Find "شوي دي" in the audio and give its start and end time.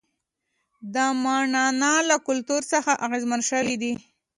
3.51-3.93